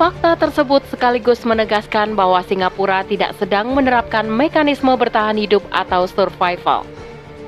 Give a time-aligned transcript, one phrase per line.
[0.00, 6.88] Fakta tersebut sekaligus menegaskan bahwa Singapura tidak sedang menerapkan mekanisme bertahan hidup atau survival.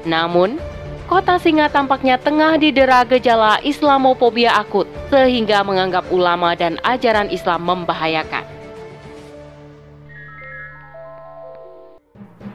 [0.04, 0.61] Namun,
[1.09, 8.45] kota Singa tampaknya tengah didera gejala Islamofobia akut sehingga menganggap ulama dan ajaran Islam membahayakan.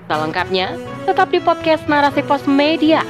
[0.05, 0.77] Selengkapnya,
[1.09, 3.01] tetap di podcast Narasi Pos Media.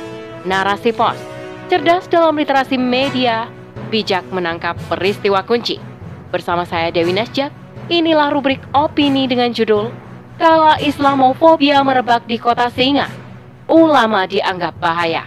[0.48, 1.20] Narasi Pos,
[1.68, 3.52] cerdas dalam literasi media,
[3.92, 5.97] bijak menangkap peristiwa kunci.
[6.28, 7.56] Bersama saya Dewi Nasjak,
[7.88, 9.88] inilah rubrik opini dengan judul
[10.38, 13.10] Kala Islamofobia merebak di kota Singa,
[13.66, 15.26] ulama dianggap bahaya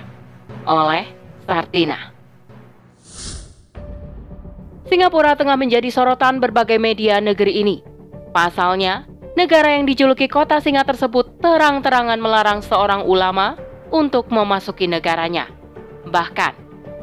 [0.62, 1.02] oleh
[1.48, 2.14] Sartina.
[4.86, 7.82] Singapura tengah menjadi sorotan berbagai media negeri ini.
[8.30, 13.58] Pasalnya, negara yang dijuluki kota singa tersebut terang-terangan melarang seorang ulama
[13.90, 15.50] untuk memasuki negaranya.
[16.06, 16.54] Bahkan,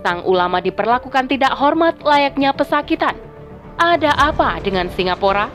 [0.04, 3.27] sang ulama diperlakukan tidak hormat layaknya pesakitan.
[3.78, 5.54] Ada apa dengan Singapura?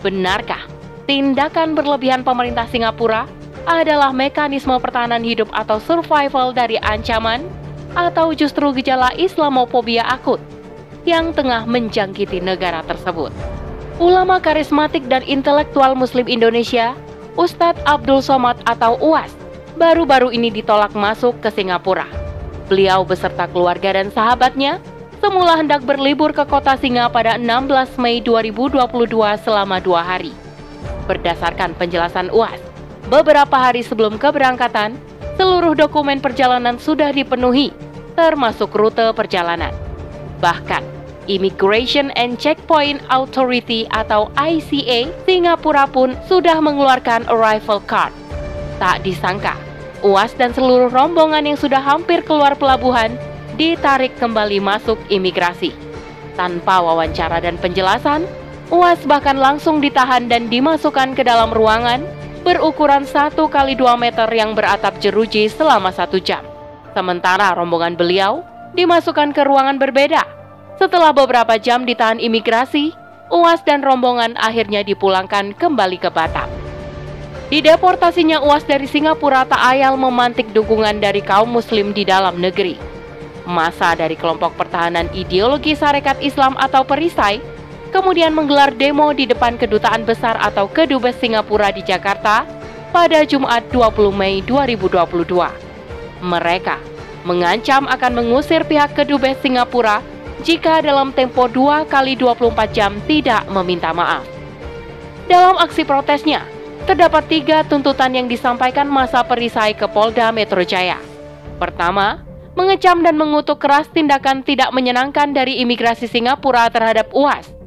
[0.00, 0.64] Benarkah
[1.04, 3.28] tindakan berlebihan pemerintah Singapura
[3.68, 7.44] adalah mekanisme pertahanan hidup atau survival dari ancaman
[7.92, 10.40] atau justru gejala Islamofobia akut
[11.04, 13.32] yang tengah menjangkiti negara tersebut.
[14.00, 16.96] Ulama karismatik dan intelektual muslim Indonesia,
[17.36, 19.36] Ustadz Abdul Somad atau UAS,
[19.76, 22.08] baru-baru ini ditolak masuk ke Singapura.
[22.72, 24.80] Beliau beserta keluarga dan sahabatnya
[25.18, 28.80] semula hendak berlibur ke kota Singa pada 16 Mei 2022
[29.42, 30.32] selama dua hari.
[31.10, 32.68] Berdasarkan penjelasan UAS,
[33.08, 34.92] Beberapa hari sebelum keberangkatan,
[35.40, 37.72] seluruh dokumen perjalanan sudah dipenuhi,
[38.12, 39.72] termasuk rute perjalanan.
[40.44, 40.84] Bahkan,
[41.24, 48.12] Immigration and Checkpoint Authority atau ICA Singapura pun sudah mengeluarkan arrival card.
[48.76, 49.56] Tak disangka,
[50.04, 53.16] UAS dan seluruh rombongan yang sudah hampir keluar pelabuhan
[53.58, 55.74] ditarik kembali masuk imigrasi.
[56.38, 58.22] Tanpa wawancara dan penjelasan,
[58.70, 62.06] UAS bahkan langsung ditahan dan dimasukkan ke dalam ruangan
[62.46, 66.46] berukuran 1 kali 2 meter yang beratap jeruji selama satu jam.
[66.94, 68.46] Sementara rombongan beliau
[68.78, 70.22] dimasukkan ke ruangan berbeda.
[70.78, 72.94] Setelah beberapa jam ditahan imigrasi,
[73.34, 76.46] UAS dan rombongan akhirnya dipulangkan kembali ke Batam.
[77.50, 82.87] Di deportasinya UAS dari Singapura tak ayal memantik dukungan dari kaum muslim di dalam negeri.
[83.48, 87.40] Masa dari kelompok pertahanan ideologi Sarekat Islam atau Perisai
[87.88, 92.44] kemudian menggelar demo di depan Kedutaan Besar atau Kedubes Singapura di Jakarta
[92.92, 95.32] pada Jumat 20 Mei 2022.
[96.20, 96.76] Mereka
[97.24, 100.04] mengancam akan mengusir pihak Kedubes Singapura
[100.44, 104.28] jika dalam tempo 2 kali 24 jam tidak meminta maaf.
[105.24, 106.44] Dalam aksi protesnya,
[106.84, 111.00] terdapat tiga tuntutan yang disampaikan masa perisai ke Polda Metro Jaya.
[111.56, 117.58] Pertama, mengecam dan mengutuk keras tindakan tidak menyenangkan dari imigrasi Singapura terhadap UAS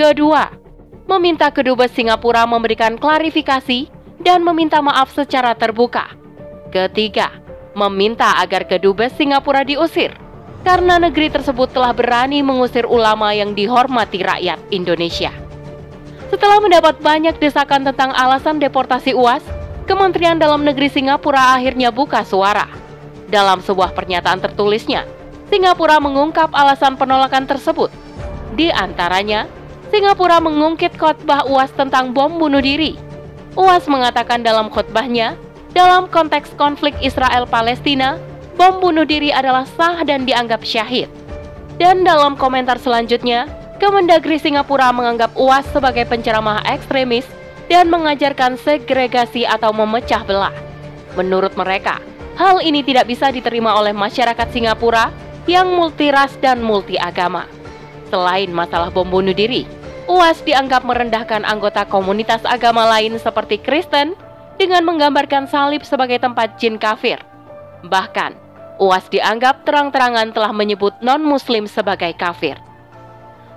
[0.00, 0.48] Kedua,
[1.04, 3.92] meminta kedubes Singapura memberikan klarifikasi
[4.24, 6.16] dan meminta maaf secara terbuka.
[6.72, 7.28] Ketiga,
[7.76, 10.16] meminta agar kedubes Singapura diusir
[10.64, 15.36] karena negeri tersebut telah berani mengusir ulama yang dihormati rakyat Indonesia.
[16.32, 19.44] Setelah mendapat banyak desakan tentang alasan deportasi UAS,
[19.84, 22.79] Kementerian Dalam Negeri Singapura akhirnya buka suara.
[23.30, 25.06] Dalam sebuah pernyataan tertulisnya,
[25.46, 27.90] Singapura mengungkap alasan penolakan tersebut.
[28.58, 29.46] Di antaranya,
[29.94, 32.98] Singapura mengungkit khotbah UAS tentang bom bunuh diri.
[33.54, 35.38] UAS mengatakan dalam khotbahnya,
[35.70, 38.18] dalam konteks konflik Israel-Palestina,
[38.58, 41.06] bom bunuh diri adalah sah dan dianggap syahid.
[41.78, 43.46] Dan dalam komentar selanjutnya,
[43.80, 47.24] Kemendagri Singapura menganggap UAS sebagai penceramah ekstremis
[47.72, 50.52] dan mengajarkan segregasi atau memecah belah.
[51.16, 51.96] Menurut mereka,
[52.40, 55.12] hal ini tidak bisa diterima oleh masyarakat Singapura
[55.44, 57.44] yang multiras dan multi agama.
[58.08, 59.68] Selain masalah bom bunuh diri,
[60.08, 64.16] UAS dianggap merendahkan anggota komunitas agama lain seperti Kristen
[64.56, 67.20] dengan menggambarkan salib sebagai tempat jin kafir.
[67.84, 68.32] Bahkan,
[68.80, 72.56] UAS dianggap terang-terangan telah menyebut non-muslim sebagai kafir.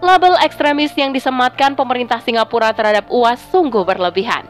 [0.03, 4.43] Label ekstremis yang disematkan pemerintah Singapura terhadap UAS sungguh berlebihan.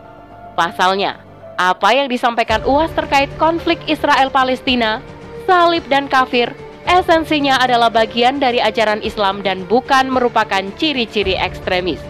[0.57, 1.21] Pasalnya,
[1.57, 5.03] apa yang disampaikan UAS terkait konflik Israel-Palestina,
[5.45, 6.49] salib dan kafir
[6.83, 12.01] esensinya adalah bagian dari ajaran Islam dan bukan merupakan ciri-ciri ekstremis.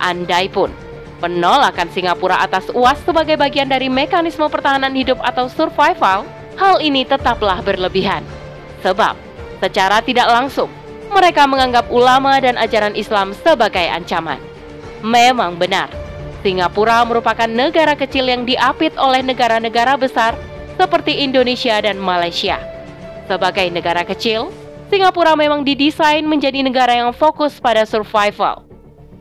[0.00, 0.72] Andai pun,
[1.18, 6.24] penolakan Singapura atas UAS sebagai bagian dari mekanisme pertahanan hidup atau survival,
[6.56, 8.22] hal ini tetaplah berlebihan.
[8.80, 9.18] Sebab,
[9.58, 10.70] secara tidak langsung,
[11.10, 14.38] mereka menganggap ulama dan ajaran Islam sebagai ancaman.
[15.02, 15.90] Memang benar,
[16.40, 20.38] Singapura merupakan negara kecil yang diapit oleh negara-negara besar
[20.78, 22.78] seperti Indonesia dan Malaysia
[23.28, 24.48] sebagai negara kecil,
[24.88, 28.64] Singapura memang didesain menjadi negara yang fokus pada survival.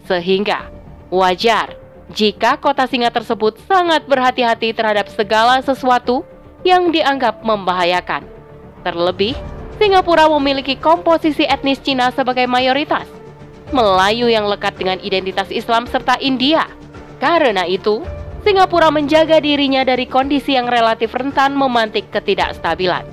[0.08, 0.72] Sehingga
[1.12, 1.76] wajar
[2.16, 6.24] jika kota singa tersebut sangat berhati-hati terhadap segala sesuatu
[6.64, 8.24] yang dianggap membahayakan.
[8.88, 9.36] Terlebih,
[9.76, 13.04] Singapura memiliki komposisi etnis Cina sebagai mayoritas,
[13.76, 16.64] Melayu yang lekat dengan identitas Islam serta India.
[17.18, 18.06] Karena itu,
[18.46, 23.04] Singapura menjaga dirinya dari kondisi yang relatif rentan memantik ketidakstabilan.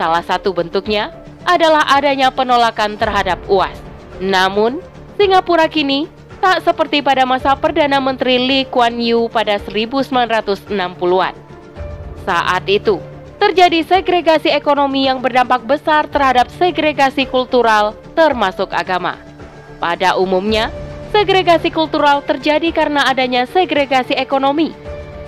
[0.00, 1.14] Salah satu bentuknya
[1.44, 3.76] adalah adanya penolakan terhadap UAS.
[4.18, 4.80] Namun,
[5.14, 6.08] Singapura kini
[6.42, 11.34] tak seperti pada masa Perdana Menteri Lee Kuan Yew pada 1960-an.
[12.24, 12.98] Saat itu,
[13.38, 19.20] terjadi segregasi ekonomi yang berdampak besar terhadap segregasi kultural termasuk agama.
[19.78, 20.72] Pada umumnya,
[21.14, 24.74] segregasi kultural terjadi karena adanya segregasi ekonomi.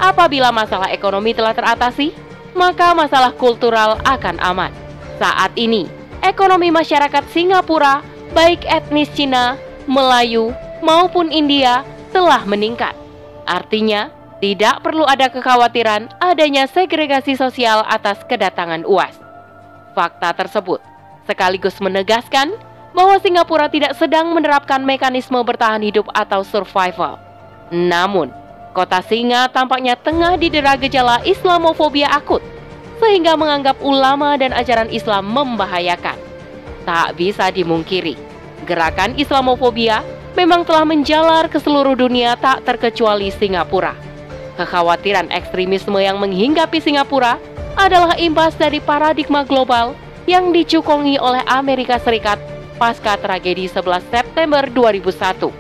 [0.02, 2.10] Apabila masalah ekonomi telah teratasi,
[2.58, 4.74] maka masalah kultural akan aman.
[5.22, 5.86] Saat ini,
[6.26, 8.02] ekonomi masyarakat Singapura,
[8.34, 9.54] baik etnis Cina,
[9.86, 10.50] Melayu,
[10.82, 12.92] maupun India, telah meningkat.
[13.46, 14.10] Artinya,
[14.42, 19.16] tidak perlu ada kekhawatiran adanya segregasi sosial atas kedatangan UAS.
[19.96, 20.82] Fakta tersebut
[21.24, 22.52] sekaligus menegaskan
[22.96, 27.20] bahwa Singapura tidak sedang menerapkan mekanisme bertahan hidup atau survival.
[27.68, 28.32] Namun,
[28.72, 32.40] kota Singa tampaknya tengah didera gejala Islamofobia akut,
[32.96, 36.16] sehingga menganggap ulama dan ajaran Islam membahayakan.
[36.88, 38.16] Tak bisa dimungkiri,
[38.64, 40.00] gerakan Islamofobia
[40.32, 43.92] memang telah menjalar ke seluruh dunia tak terkecuali Singapura.
[44.56, 47.36] Kekhawatiran ekstremisme yang menghinggapi Singapura
[47.76, 49.92] adalah imbas dari paradigma global
[50.24, 55.50] yang dicukongi oleh Amerika Serikat pasca tragedi 11 September 2001.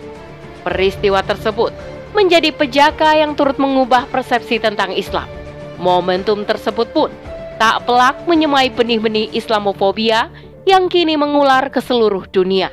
[0.62, 1.72] Peristiwa tersebut
[2.12, 5.28] menjadi pejaka yang turut mengubah persepsi tentang Islam.
[5.76, 7.10] Momentum tersebut pun
[7.60, 10.32] tak pelak menyemai benih-benih Islamofobia
[10.68, 12.72] yang kini mengular ke seluruh dunia.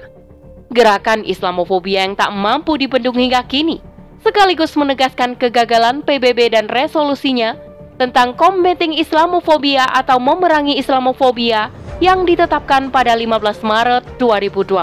[0.71, 3.79] Gerakan Islamofobia yang tak mampu dibendung hingga kini
[4.23, 7.59] sekaligus menegaskan kegagalan PBB dan resolusinya
[7.99, 11.69] tentang combating Islamofobia atau memerangi Islamofobia
[12.03, 14.75] yang ditetapkan pada 15 Maret 2022.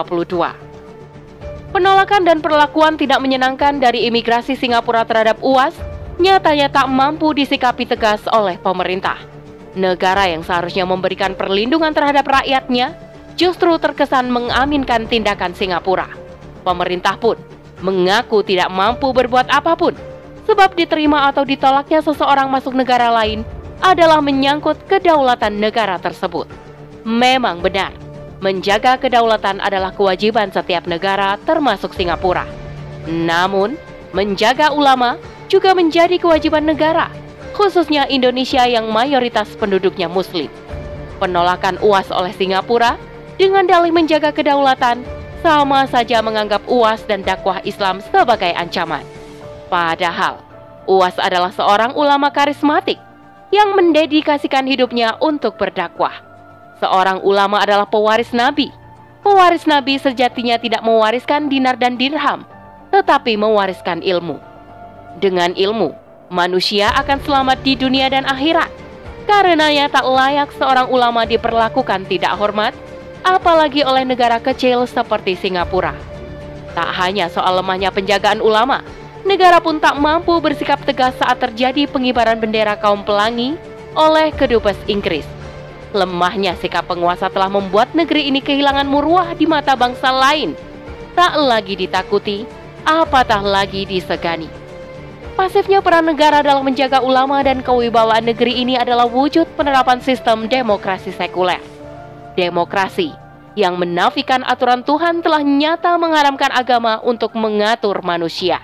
[1.68, 5.76] Penolakan dan perlakuan tidak menyenangkan dari imigrasi Singapura terhadap UAS
[6.16, 9.20] nyatanya tak mampu disikapi tegas oleh pemerintah.
[9.76, 12.96] Negara yang seharusnya memberikan perlindungan terhadap rakyatnya
[13.36, 16.08] justru terkesan mengaminkan tindakan Singapura.
[16.64, 17.36] Pemerintah pun
[17.84, 19.92] mengaku tidak mampu berbuat apa pun
[20.48, 23.44] sebab diterima atau ditolaknya seseorang masuk negara lain
[23.84, 26.69] adalah menyangkut kedaulatan negara tersebut.
[27.06, 27.96] Memang benar,
[28.44, 32.44] menjaga kedaulatan adalah kewajiban setiap negara termasuk Singapura.
[33.08, 33.76] Namun,
[34.12, 35.16] menjaga ulama
[35.48, 37.08] juga menjadi kewajiban negara,
[37.56, 40.52] khususnya Indonesia yang mayoritas penduduknya muslim.
[41.16, 42.96] Penolakan UAS oleh Singapura
[43.40, 45.00] dengan dalih menjaga kedaulatan
[45.40, 49.04] sama saja menganggap UAS dan dakwah Islam sebagai ancaman.
[49.72, 50.40] Padahal,
[50.84, 53.00] UAS adalah seorang ulama karismatik
[53.48, 56.29] yang mendedikasikan hidupnya untuk berdakwah.
[56.80, 58.72] Seorang ulama adalah pewaris Nabi.
[59.20, 62.48] Pewaris Nabi sejatinya tidak mewariskan dinar dan dirham,
[62.88, 64.40] tetapi mewariskan ilmu.
[65.20, 65.92] Dengan ilmu,
[66.32, 68.72] manusia akan selamat di dunia dan akhirat.
[69.28, 72.72] Karenanya tak layak seorang ulama diperlakukan tidak hormat,
[73.28, 75.92] apalagi oleh negara kecil seperti Singapura.
[76.72, 78.80] Tak hanya soal lemahnya penjagaan ulama,
[79.28, 83.60] negara pun tak mampu bersikap tegas saat terjadi pengibaran bendera kaum pelangi
[83.92, 85.39] oleh kedubes Inggris.
[85.90, 90.54] Lemahnya sikap penguasa telah membuat negeri ini kehilangan muruah di mata bangsa lain.
[91.18, 92.46] Tak lagi ditakuti,
[92.86, 94.46] apatah lagi disegani.
[95.34, 101.10] Pasifnya peran negara dalam menjaga ulama dan kewibawaan negeri ini adalah wujud penerapan sistem demokrasi
[101.10, 101.58] sekuler.
[102.38, 103.10] Demokrasi
[103.58, 108.62] yang menafikan aturan Tuhan telah nyata mengharamkan agama untuk mengatur manusia.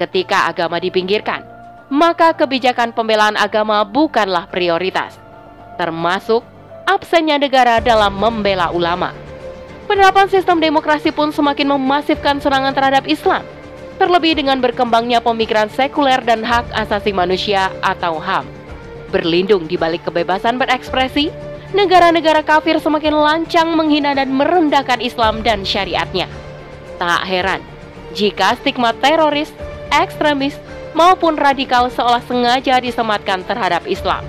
[0.00, 1.44] Ketika agama dipinggirkan,
[1.92, 5.25] maka kebijakan pembelaan agama bukanlah prioritas
[5.76, 6.42] termasuk
[6.86, 9.12] absennya negara dalam membela ulama.
[9.86, 13.46] Penerapan sistem demokrasi pun semakin memasifkan serangan terhadap Islam,
[14.02, 18.42] terlebih dengan berkembangnya pemikiran sekuler dan hak asasi manusia atau HAM.
[19.14, 21.30] Berlindung di balik kebebasan berekspresi,
[21.70, 26.26] negara-negara kafir semakin lancang menghina dan merendahkan Islam dan syariatnya.
[26.98, 27.62] Tak heran
[28.16, 29.52] jika stigma teroris,
[29.92, 30.58] ekstremis,
[30.96, 34.24] maupun radikal seolah sengaja disematkan terhadap Islam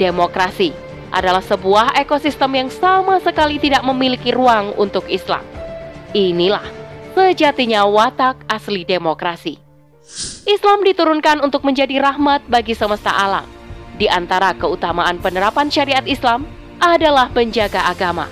[0.00, 0.72] demokrasi
[1.12, 5.44] adalah sebuah ekosistem yang sama sekali tidak memiliki ruang untuk Islam.
[6.16, 6.64] Inilah
[7.12, 9.60] sejatinya watak asli demokrasi.
[10.48, 13.46] Islam diturunkan untuk menjadi rahmat bagi semesta alam.
[14.00, 16.48] Di antara keutamaan penerapan syariat Islam
[16.80, 18.26] adalah penjaga agama.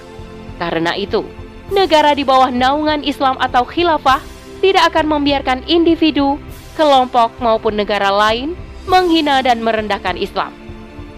[0.56, 1.22] Karena itu,
[1.70, 4.25] negara di bawah naungan Islam atau khilafah
[4.58, 6.40] tidak akan membiarkan individu,
[6.75, 8.58] kelompok, maupun negara lain
[8.88, 10.50] menghina dan merendahkan Islam,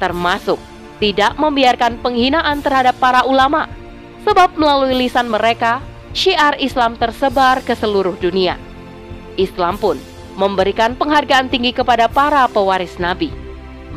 [0.00, 0.56] termasuk
[0.98, 3.68] tidak membiarkan penghinaan terhadap para ulama,
[4.24, 5.80] sebab melalui lisan mereka,
[6.12, 8.56] syiar Islam tersebar ke seluruh dunia.
[9.40, 9.96] Islam pun
[10.36, 13.32] memberikan penghargaan tinggi kepada para pewaris Nabi.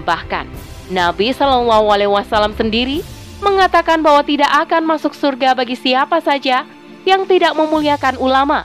[0.04, 0.48] Bahkan,
[0.92, 3.04] Nabi Shallallahu Alaihi Wasallam sendiri
[3.44, 6.64] mengatakan bahwa tidak akan masuk surga bagi siapa saja
[7.04, 8.64] yang tidak memuliakan ulama,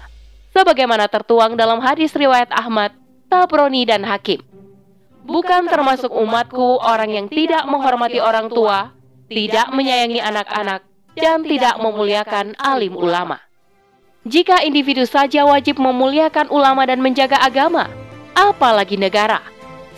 [0.55, 2.95] sebagaimana tertuang dalam hadis riwayat Ahmad,
[3.27, 4.39] Tabroni dan Hakim.
[5.29, 8.97] Bukan termasuk umatku orang yang tidak menghormati orang tua,
[9.29, 13.37] tidak menyayangi anak-anak, dan tidak memuliakan alim ulama.
[14.25, 17.93] Jika individu saja wajib memuliakan ulama dan menjaga agama,
[18.33, 19.45] apalagi negara.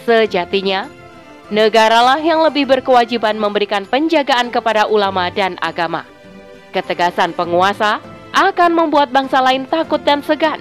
[0.03, 0.91] Sejatinya,
[1.55, 6.03] negaralah yang lebih berkewajiban memberikan penjagaan kepada ulama dan agama.
[6.75, 8.03] Ketegasan penguasa
[8.35, 10.59] akan membuat bangsa lain takut dan segan,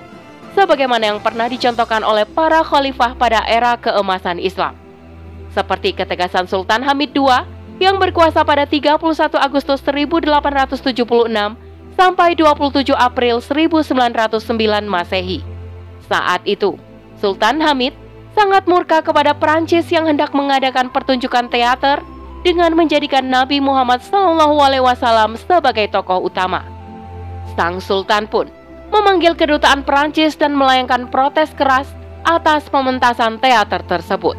[0.60, 4.76] sebagaimana yang pernah dicontohkan oleh para khalifah pada era keemasan Islam.
[5.56, 7.32] Seperti ketegasan Sultan Hamid II
[7.80, 9.00] yang berkuasa pada 31
[9.40, 11.00] Agustus 1876
[11.96, 14.36] sampai 27 April 1909
[14.84, 15.40] Masehi.
[16.12, 16.76] Saat itu,
[17.24, 17.96] Sultan Hamid
[18.36, 22.04] sangat murka kepada Prancis yang hendak mengadakan pertunjukan teater
[22.44, 26.64] dengan menjadikan Nabi Muhammad SAW sebagai tokoh utama.
[27.56, 28.59] Sang Sultan pun
[28.90, 31.90] memanggil kedutaan Prancis dan melayangkan protes keras
[32.26, 34.36] atas pementasan teater tersebut.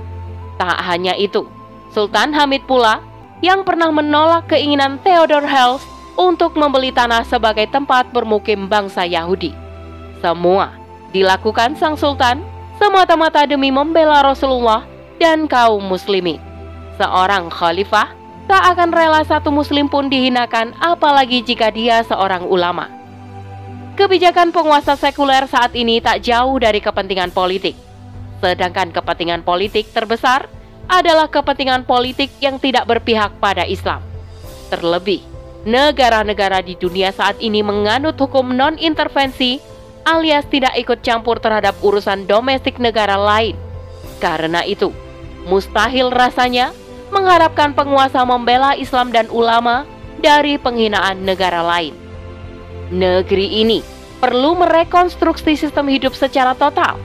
[0.61, 1.49] Tak hanya itu,
[1.91, 3.03] Sultan Hamid pula
[3.41, 5.83] yang pernah menolak keinginan Theodore Hels
[6.21, 9.57] untuk membeli tanah sebagai tempat bermukim bangsa Yahudi.
[10.21, 10.77] Semua
[11.17, 12.45] dilakukan sang sultan
[12.77, 14.85] semata-mata demi membela Rasulullah
[15.17, 16.37] dan kaum muslimin.
[17.01, 18.13] Seorang khalifah
[18.45, 23.00] tak akan rela satu muslim pun dihinakan apalagi jika dia seorang ulama.
[23.99, 27.75] Kebijakan penguasa sekuler saat ini tak jauh dari kepentingan politik.
[28.41, 30.49] Sedangkan kepentingan politik terbesar
[30.91, 34.03] adalah kepentingan politik yang tidak berpihak pada Islam.
[34.73, 35.23] Terlebih,
[35.69, 39.61] negara-negara di dunia saat ini menganut hukum non-intervensi
[40.09, 43.55] alias tidak ikut campur terhadap urusan domestik negara lain.
[44.19, 44.91] Karena itu,
[45.45, 46.73] mustahil rasanya
[47.13, 49.85] mengharapkan penguasa membela Islam dan ulama
[50.25, 52.00] dari penghinaan negara lain.
[52.91, 53.81] Negeri ini
[54.19, 56.99] perlu merekonstruksi sistem hidup secara total,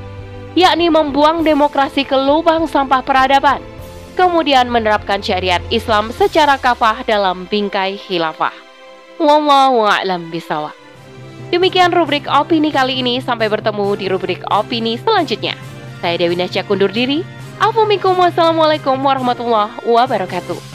[0.58, 3.62] yakni membuang demokrasi ke lubang sampah peradaban
[4.16, 8.56] kemudian menerapkan syariat Islam secara kafah dalam bingkai khilafah.
[9.20, 10.74] Wallahu a'lam bisawab.
[11.54, 15.54] Demikian rubrik opini kali ini, sampai bertemu di rubrik opini selanjutnya.
[16.02, 17.22] Saya Dewi Nasya kundur diri.
[17.62, 20.75] Assalamualaikum warahmatullahi wabarakatuh.